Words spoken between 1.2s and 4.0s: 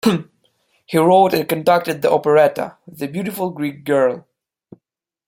and conducted the operetta, "The Beautiful Greek